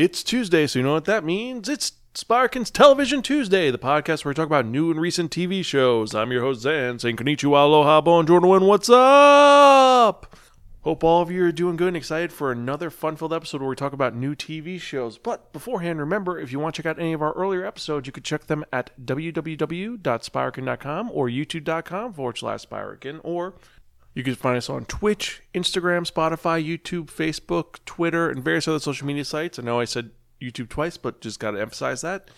[0.00, 1.68] It's Tuesday, so you know what that means.
[1.68, 6.14] It's Spiraken's Television Tuesday, the podcast where we talk about new and recent TV shows.
[6.14, 10.34] I'm your host, Zan, saying konnichiwa, aloha, bonjour, and what's up?
[10.84, 13.76] Hope all of you are doing good and excited for another fun-filled episode where we
[13.76, 15.18] talk about new TV shows.
[15.18, 18.12] But beforehand, remember, if you want to check out any of our earlier episodes, you
[18.14, 22.64] can check them at www.spiraken.com or youtube.com forward slash
[23.22, 23.54] or
[24.14, 29.06] you can find us on Twitch, Instagram, Spotify, YouTube, Facebook, Twitter, and various other social
[29.06, 29.58] media sites.
[29.58, 30.10] I know I said
[30.40, 32.28] YouTube twice, but just got to emphasize that.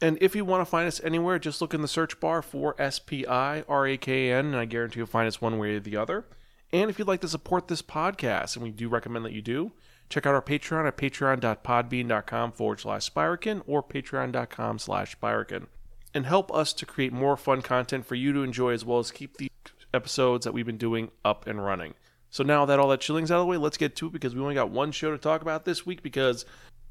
[0.00, 2.74] And if you want to find us anywhere, just look in the search bar for
[2.78, 5.76] S P I R A K N, and I guarantee you'll find us one way
[5.76, 6.24] or the other.
[6.72, 9.72] And if you'd like to support this podcast, and we do recommend that you do,
[10.08, 15.66] check out our Patreon at patreon.podbean.com forward slash Spiraken or patreon.com slash Spiraken.
[16.12, 19.10] And help us to create more fun content for you to enjoy as well as
[19.10, 19.50] keep the
[19.94, 21.94] episodes that we've been doing up and running.
[22.30, 24.34] So now that all that chilling's out of the way, let's get to it because
[24.34, 26.44] we only got one show to talk about this week because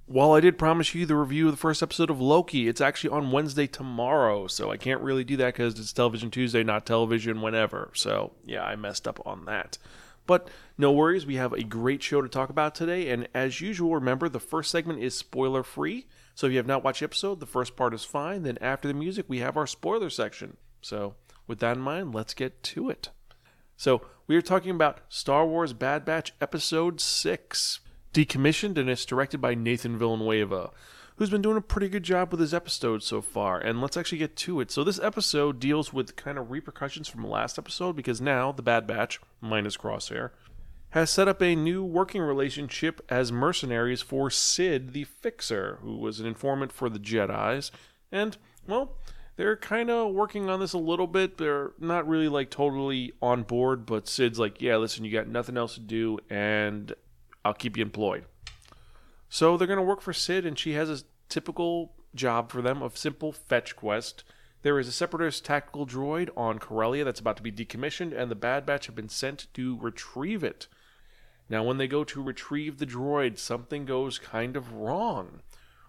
[0.05, 3.12] while I did promise you the review of the first episode of Loki, it's actually
[3.12, 7.41] on Wednesday tomorrow, so I can't really do that because it's Television Tuesday, not television
[7.41, 7.91] whenever.
[7.93, 9.77] So, yeah, I messed up on that.
[10.26, 13.96] But no worries, we have a great show to talk about today, and as usual,
[13.96, 16.07] remember the first segment is spoiler free.
[16.35, 18.43] So if you have not watched the episode, the first part is fine.
[18.43, 20.57] Then after the music, we have our spoiler section.
[20.81, 21.15] So
[21.48, 23.10] with that in mind, let's get to it.
[23.76, 27.80] So we are talking about Star Wars Bad Batch Episode 6
[28.13, 30.70] decommissioned and it's directed by Nathan Villanueva,
[31.16, 33.60] who's been doing a pretty good job with his episodes so far.
[33.60, 34.71] And let's actually get to it.
[34.71, 38.88] So this episode deals with kind of repercussions from last episode because now the Bad
[38.88, 40.30] Batch, minus Crosshair,
[40.91, 46.20] has set up a new working relationship as mercenaries for Cid the Fixer, who was
[46.20, 47.71] an informant for the Jedi's.
[48.12, 48.98] And, well,
[49.35, 51.37] they're kind of working on this a little bit.
[51.37, 55.57] They're not really like totally on board, but Cid's like, yeah, listen, you got nothing
[55.57, 56.93] else to do, and
[57.43, 58.25] I'll keep you employed.
[59.29, 62.84] So they're going to work for Cid, and she has a typical job for them
[62.84, 64.23] of simple fetch quest.
[64.62, 68.35] There is a separatist tactical droid on Corellia that's about to be decommissioned, and the
[68.35, 70.68] Bad Batch have been sent to retrieve it.
[71.50, 75.41] Now, when they go to retrieve the droid, something goes kind of wrong.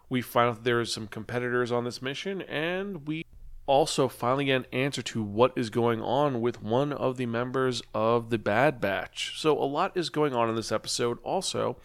[0.09, 3.25] We find out there's some competitors on this mission, and we
[3.67, 7.83] also finally get an answer to what is going on with one of the members
[7.95, 9.41] of the Bad Batch.
[9.41, 11.19] So a lot is going on in this episode.
[11.23, 11.79] Also,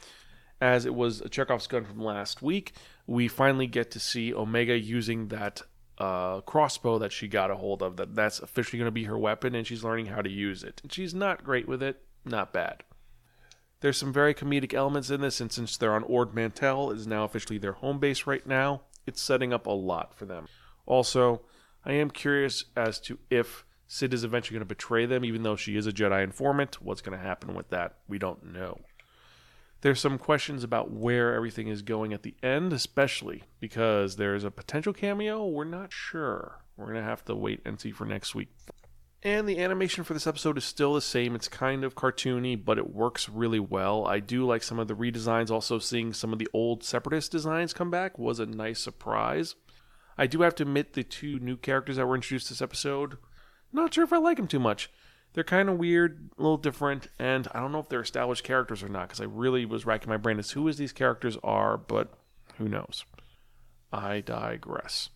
[0.59, 2.73] as it was a Chekhov's gun from last week,
[3.07, 5.62] we finally get to see Omega using that
[5.97, 7.97] uh, crossbow that she got a hold of.
[7.97, 10.81] That that's officially going to be her weapon, and she's learning how to use it.
[10.84, 12.01] And she's not great with it.
[12.25, 12.84] Not bad.
[13.81, 17.23] There's some very comedic elements in this, and since they're on Ord Mantell, is now
[17.23, 18.81] officially their home base right now.
[19.07, 20.47] It's setting up a lot for them.
[20.85, 21.41] Also,
[21.89, 25.55] I am curious as to if Cid is eventually going to betray them, even though
[25.55, 26.83] she is a Jedi informant.
[26.83, 27.95] What's going to happen with that?
[28.07, 28.81] We don't know.
[29.81, 34.51] There's some questions about where everything is going at the end, especially because there's a
[34.51, 35.47] potential cameo.
[35.47, 36.63] We're not sure.
[36.78, 38.49] We're going to have to wait and see for next week.
[39.23, 41.33] And the animation for this episode is still the same.
[41.33, 44.05] It's kind of cartoony, but it works really well.
[44.05, 45.49] I do like some of the redesigns.
[45.49, 49.55] Also, seeing some of the old Separatist designs come back was a nice surprise.
[50.19, 53.18] I do have to admit the two new characters that were introduced this episode,
[53.72, 54.91] not sure if I like them too much.
[55.31, 58.84] They're kind of weird, a little different, and I don't know if they're established characters
[58.84, 62.12] or not because I really was racking my brain as who these characters are, but
[62.58, 63.06] who knows.
[63.94, 65.09] I digress.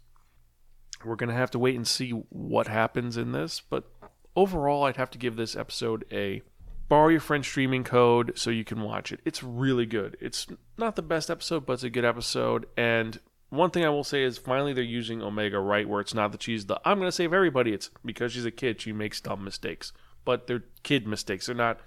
[1.04, 3.92] We're going to have to wait and see what happens in this, but
[4.38, 6.44] overall, I'd have to give this episode a
[6.88, 9.20] borrow your friend's streaming code so you can watch it.
[9.26, 10.16] It's really good.
[10.22, 10.48] It's
[10.78, 13.20] not the best episode, but it's a good episode, and
[13.54, 16.42] one thing I will say is finally they're using Omega right, where it's not that
[16.42, 17.72] she's the I'm going to save everybody.
[17.72, 19.94] It's because she's a kid, she makes dumb mistakes,
[20.26, 21.46] but they're kid mistakes.
[21.46, 21.80] They're not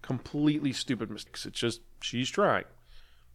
[0.00, 1.44] completely stupid mistakes.
[1.44, 2.64] It's just she's trying,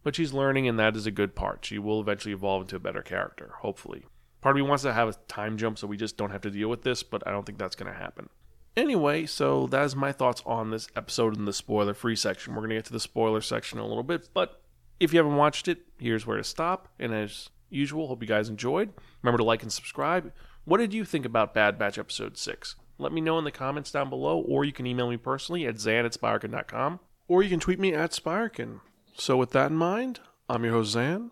[0.02, 1.64] but she's learning, and that is a good part.
[1.64, 4.04] She will eventually evolve into a better character, hopefully.
[4.40, 6.50] Part of me wants to have a time jump so we just don't have to
[6.50, 8.28] deal with this, but I don't think that's going to happen.
[8.76, 12.54] Anyway, so that is my thoughts on this episode in the spoiler free section.
[12.54, 14.60] We're going to get to the spoiler section in a little bit, but
[14.98, 16.88] if you haven't watched it, here's where to stop.
[16.98, 18.08] And as usual.
[18.08, 18.92] Hope you guys enjoyed.
[19.22, 20.32] Remember to like and subscribe.
[20.64, 22.76] What did you think about Bad Batch Episode 6?
[22.98, 25.78] Let me know in the comments down below, or you can email me personally at
[25.78, 28.80] zan at spiraken.com, or you can tweet me at spiraken.
[29.16, 31.30] So, with that in mind, I'm your host, Zan.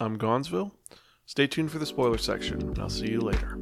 [0.00, 0.74] I'm Gonzville.
[1.26, 3.58] Stay tuned for the spoiler section, and I'll see you later.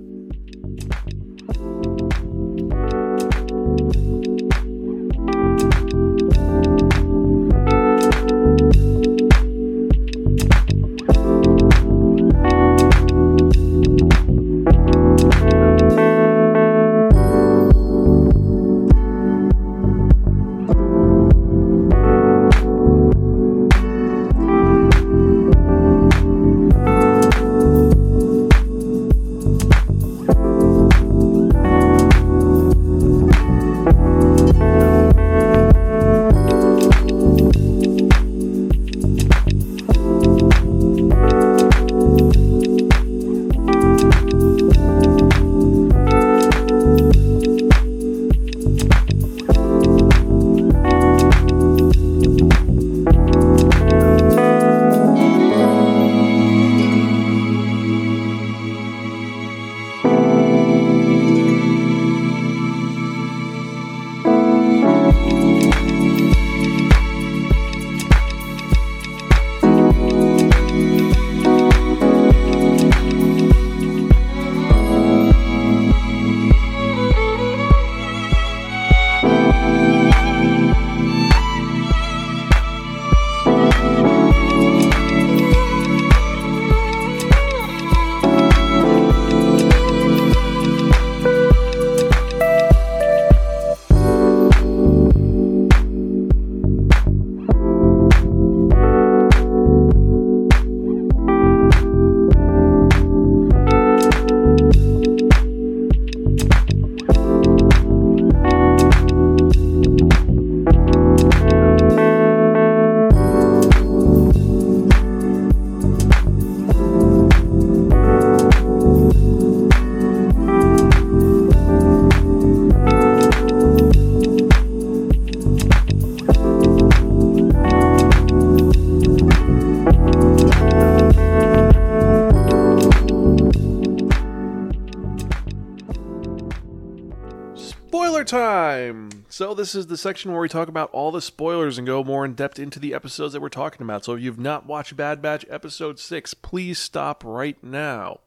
[138.26, 139.24] Time!
[139.28, 142.24] So, this is the section where we talk about all the spoilers and go more
[142.24, 144.04] in depth into the episodes that we're talking about.
[144.04, 148.20] So, if you've not watched Bad Batch episode 6, please stop right now.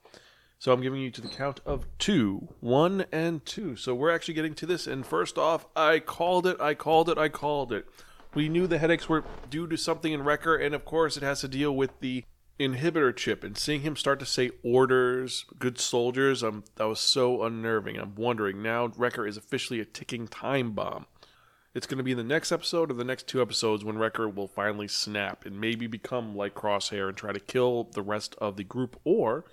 [0.57, 3.75] So, I'm giving you to the count of two, one and two.
[3.75, 4.87] So, we're actually getting to this.
[4.87, 7.85] And first off, I called it, I called it, I called it.
[8.33, 11.41] We knew the headaches were due to something in Wrecker, and of course, it has
[11.41, 12.23] to deal with the
[12.59, 17.43] inhibitor chip and seeing him start to say orders, good soldiers, um, that was so
[17.43, 17.97] unnerving.
[17.97, 21.05] I'm wondering now Wrecker is officially a ticking time bomb.
[21.73, 24.47] It's going to be the next episode or the next two episodes when Wrecker will
[24.47, 28.63] finally snap and maybe become like Crosshair and try to kill the rest of the
[28.63, 29.45] group, or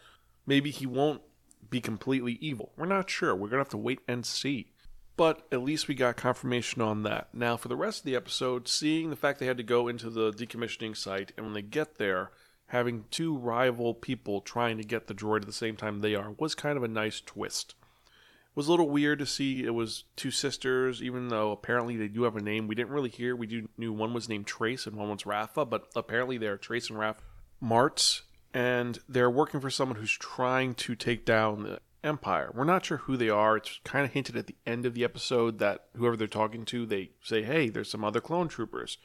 [0.47, 1.21] maybe he won't
[1.69, 2.73] be completely evil.
[2.77, 3.35] We're not sure.
[3.35, 4.73] We're going to have to wait and see.
[5.17, 7.29] But at least we got confirmation on that.
[7.33, 10.11] Now, for the rest of the episode, seeing the fact they had to go into
[10.11, 12.31] the decommissioning site, and when they get there,
[12.67, 16.33] having two rival people trying to get the droid at the same time they are
[16.39, 17.75] was kind of a nice twist.
[18.09, 22.09] It was a little weird to see it was two sisters, even though apparently they
[22.09, 22.67] do have a name.
[22.67, 23.37] We didn't really hear.
[23.37, 26.89] We do, knew one was named Trace and one was Rafa, but apparently they're Trace
[26.89, 27.21] and Rafa
[27.61, 28.23] Marts,
[28.53, 32.51] and they're working for someone who's trying to take down the Empire.
[32.55, 33.57] We're not sure who they are.
[33.57, 36.87] It's kind of hinted at the end of the episode that whoever they're talking to,
[36.87, 38.99] they say, hey, there's some other clone troopers.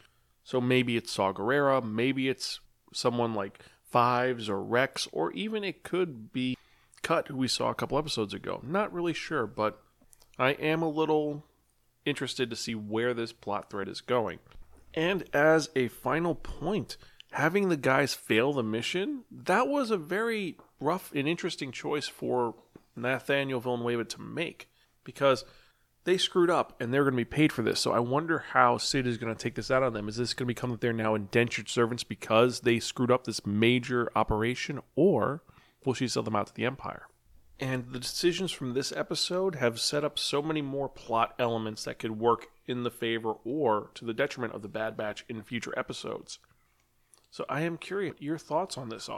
[0.44, 2.60] So maybe it's Saw Gerrera, maybe it's
[2.94, 6.58] someone like Fives or Rex, or even it could be
[7.02, 8.62] Cut, who we saw a couple episodes ago.
[8.64, 9.82] Not really sure, but
[10.38, 11.44] I am a little
[12.06, 14.40] interested to see where this plot thread is going.
[14.94, 16.98] And as a final point,
[17.32, 22.56] having the guys fail the mission, that was a very rough and interesting choice for
[22.96, 24.70] Nathaniel Villanueva to make
[25.04, 25.44] because
[26.04, 27.80] they screwed up and they're going to be paid for this.
[27.80, 30.08] So I wonder how Cid is going to take this out on them.
[30.08, 33.46] Is this going to become that they're now indentured servants because they screwed up this
[33.46, 35.44] major operation, or
[35.86, 37.08] will she sell them out to the Empire?
[37.60, 42.00] And the decisions from this episode have set up so many more plot elements that
[42.00, 45.74] could work in the favor or to the detriment of the Bad Batch in future
[45.78, 46.40] episodes.
[47.30, 49.10] So I am curious your thoughts on this.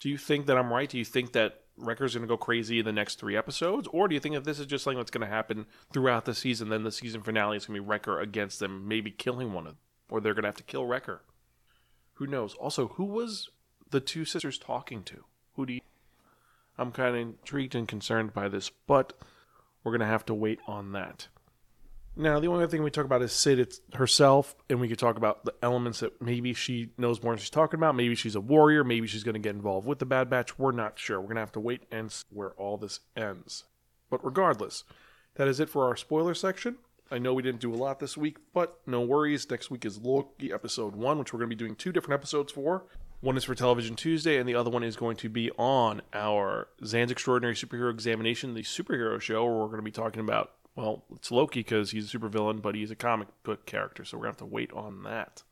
[0.00, 0.88] Do you think that I'm right?
[0.88, 4.06] Do you think that Wrecker's going to go crazy in the next three episodes, or
[4.06, 6.68] do you think that this is just something that's going to happen throughout the season?
[6.68, 9.72] Then the season finale is going to be Wrecker against them, maybe killing one of
[9.72, 9.78] them,
[10.08, 11.22] or they're going to have to kill Wrecker.
[12.14, 12.54] Who knows?
[12.54, 13.50] Also, who was
[13.90, 15.24] the two sisters talking to?
[15.54, 15.80] Who do you?
[16.78, 19.12] I'm kind of intrigued and concerned by this, but
[19.82, 21.28] we're going to have to wait on that.
[22.16, 25.16] Now, the only other thing we talk about is Cid herself, and we could talk
[25.16, 27.96] about the elements that maybe she knows more than she's talking about.
[27.96, 28.84] Maybe she's a warrior.
[28.84, 30.56] Maybe she's going to get involved with the Bad Batch.
[30.56, 31.18] We're not sure.
[31.18, 33.64] We're going to have to wait and see where all this ends.
[34.10, 34.84] But regardless,
[35.34, 36.76] that is it for our spoiler section.
[37.10, 39.50] I know we didn't do a lot this week, but no worries.
[39.50, 42.52] Next week is Loki episode one, which we're going to be doing two different episodes
[42.52, 42.84] for.
[43.20, 46.68] One is for Television Tuesday, and the other one is going to be on our
[46.84, 51.04] Zan's Extraordinary Superhero Examination, the superhero show, where we're going to be talking about well,
[51.14, 54.34] it's Loki because he's a supervillain, but he's a comic book character, so we're going
[54.34, 55.42] to have to wait on that.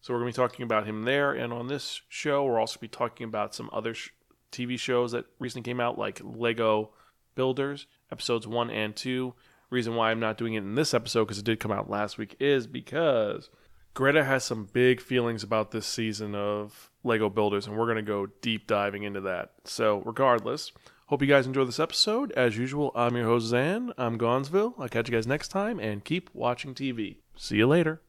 [0.00, 2.78] So we're going to be talking about him there, and on this show, we'll also
[2.80, 4.10] be talking about some other sh-
[4.50, 6.90] TV shows that recently came out, like Lego
[7.34, 9.34] Builders, episodes one and two.
[9.70, 12.16] Reason why I'm not doing it in this episode because it did come out last
[12.16, 13.50] week is because
[13.92, 18.02] Greta has some big feelings about this season of Lego Builders, and we're going to
[18.02, 19.52] go deep diving into that.
[19.64, 20.72] So, regardless,
[21.08, 22.32] Hope you guys enjoy this episode.
[22.32, 23.94] As usual, I'm your host, Zan.
[23.96, 24.74] I'm Gonzville.
[24.78, 27.16] I'll catch you guys next time and keep watching TV.
[27.34, 28.02] See you later.